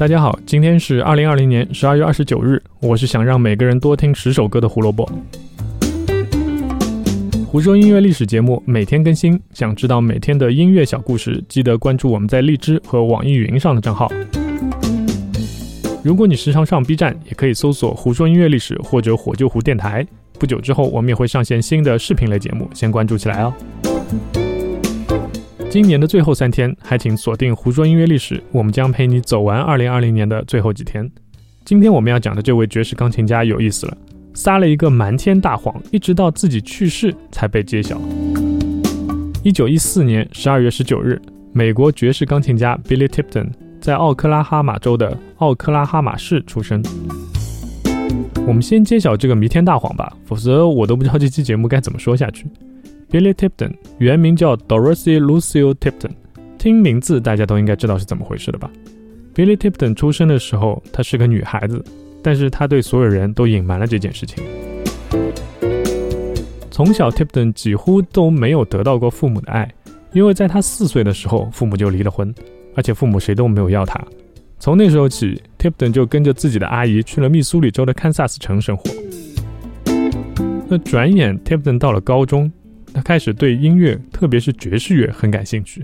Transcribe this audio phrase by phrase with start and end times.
[0.00, 2.58] 大家好，今天是二零二零年十二月二十九日。
[2.80, 5.06] 我是想让每个人多听十首歌的胡萝卜。
[7.46, 14.10] 胡说音乐历史节目每天更新，想知道每天的音乐小故事，记得关注我们在荔枝和网易云上的账号。
[16.02, 20.06] 如果你时常上 B 站，也可以搜索“胡说音乐历史”或者“火救湖电台”。
[20.40, 23.52] 不久之后，我们也会上线新的视频类节目，先关注起来哦。
[25.70, 31.08] 今年的最后三天，还请锁定“胡说音乐历史”，我们将陪你走完2020年的最后几天。
[31.64, 33.96] 今天我们要讲的这位爵士钢琴家有意思了，
[34.34, 37.96] 撒了一个瞒天大谎，一直到自己去世才被揭晓。
[39.44, 46.82] 1914年12月19日，美国爵士钢琴家 Billy Tipton 在奥克拉哈马州的奥克拉哈马市出生。
[48.44, 52.48] 我们先揭晓这个弥天大谎吧，否则我都不知道这期节目该怎么说下去。
[53.10, 56.12] Billy Tipton 原名叫 Dorothy Lucille Tipton，
[56.58, 58.70] 听名字大家都应该知道是怎么回事的吧
[59.34, 61.84] ？Billy Tipton 出生的时候，她是个女孩子，
[62.22, 64.44] 但是她对所有人都隐瞒了这件事情。
[66.70, 69.68] 从小，Tipton 几乎都没有得到过父母的爱，
[70.12, 72.32] 因为在她四岁的时候，父母就离了婚，
[72.76, 74.00] 而且父母谁都没有要她。
[74.60, 78.84] 从那时候起，Tipton 就跟着自己的阿姨去了密苏里州的堪萨斯城生活。
[80.68, 82.52] 那转眼，Tipton 到了高中。
[82.92, 85.82] 他开始对音乐，特别是爵士乐很感兴趣。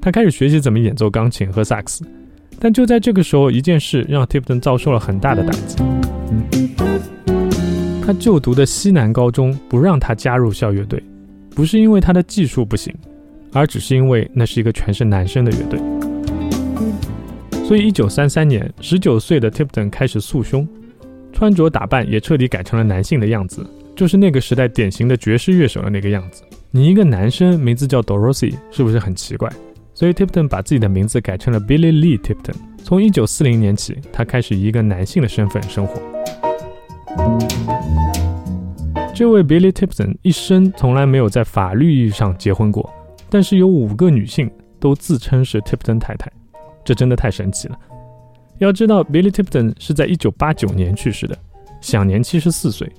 [0.00, 2.04] 他开始学习怎么演奏钢琴和萨克斯。
[2.58, 5.76] 但就在这个时候，一件事让 Tipton 遭受了很大的打击。
[8.06, 11.02] 他就读的西南高中不让他加入校乐队，
[11.50, 12.94] 不是因为他的技术不行，
[13.52, 15.78] 而只是因为那是一个全是男生的乐队。
[17.64, 20.66] 所以，1933年，19岁的 Tipton 开始塑胸，
[21.32, 23.66] 穿着打扮也彻底改成了男性的样子。
[23.96, 26.42] 就是那个时代典型的爵士乐手的那个样子。
[26.70, 29.50] 你一个男生名字叫 Dorothy，是不是很奇怪？
[29.94, 32.54] 所以 Tipton 把自己的名字改成了 Billy Lee Tipton。
[32.84, 35.94] 从1940年起，他开始以一个男性的身份生活。
[39.14, 42.92] 这位 Billy Tipton 一生从来没有在法律意义上结婚过，
[43.30, 46.30] 但是有五个女性都自称是 Tipton 太太，
[46.84, 47.78] 这真的太神奇了。
[48.58, 51.38] 要知道，Billy Tipton 是在1989年去世的，
[51.80, 52.92] 享年74岁。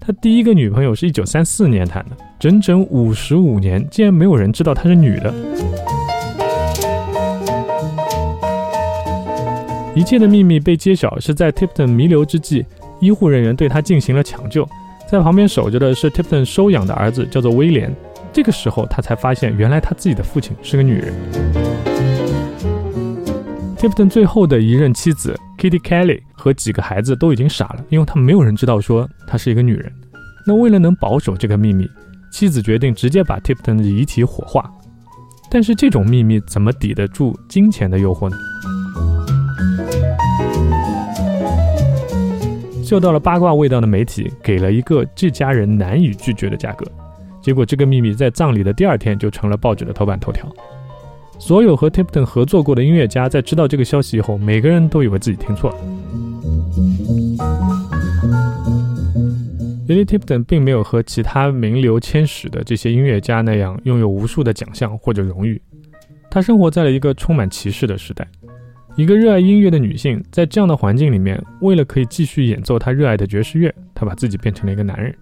[0.00, 5.34] 他第一个女朋友是一九三四年谈的，整整五十五年，竟然没有人知道她是女的。
[9.94, 12.64] 一切的秘密被揭晓是在 Tipton 弥留之际，
[13.00, 14.66] 医护人员对他进行了抢救，
[15.10, 17.94] 在旁边守着的是 Tipton 收养的儿子，叫做威廉。
[18.32, 21.12] 这个时候他才发现，原来他自己的父亲是个女人。
[23.76, 29.92] Tipton 最后的一任妻子 Kitty Kelly 和几个孩子都已经傻了，因为他们没有人知道说她是一个女人。
[30.46, 31.90] 那为了能保守这个秘密，
[32.30, 34.70] 妻子决定直接把 Tipton 的遗体火化。
[35.50, 38.36] 但是这种秘密怎么抵得住金钱的诱惑呢？
[42.84, 46.86] 嗅到了八卦味道的媒体给了一个这家人难以拒绝的价格，
[47.42, 50.48] 结果这个秘密在葬礼的第二天就成了报纸的头版头条。
[51.38, 55.76] 所有和 Tipton 合作过的音乐家在知道这个消息以后，每个人都以为自己听错了。
[59.88, 65.60] 因为 Tipton 并没有和其他名流千史的这些音乐家那样拥有无数的奖项或者荣誉。
[66.30, 68.28] 他生活在了一个充满歧视的时代。
[68.96, 75.14] 一个热爱音乐的女性，在这样的环境里面，为了可以继续演奏她热爱的爵士乐，她把自己变成了一个男人。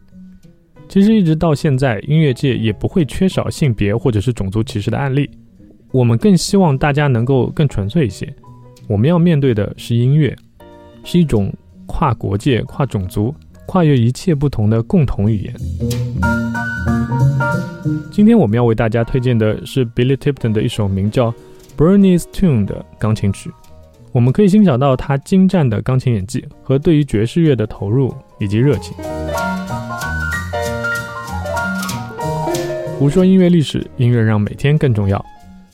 [0.88, 5.30] 其实一直到现在，音乐界也不会缺少性别或者是种族歧视的案例。
[5.96, 8.30] 我们更希望大家能够更纯粹一些。
[8.86, 10.36] 我们要面对的是音乐，
[11.04, 11.50] 是一种
[11.86, 13.34] 跨国界、跨种族、
[13.64, 15.54] 跨越一切不同的共同语言。
[18.12, 21.32] 今天我们要为大家推荐的是 Billy Tipton 的一首名叫
[21.78, 23.50] 《Bernie's Tune》的钢琴曲。
[24.12, 28.94] 我们可以欣赏到他精湛的钢琴演技和对于爵士乐的投入以及热情。
[32.98, 35.24] 胡说音乐历史，音乐让每天更重要。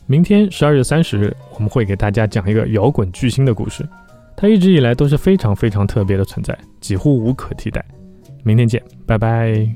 [0.07, 3.89] 明天十二月三十日，我们会给大家讲一个摇滚巨星的故事。
[4.37, 7.85] 他一直以来都是非常非常特别的存在，几乎无可替代。
[8.43, 9.69] 明天见，拜拜。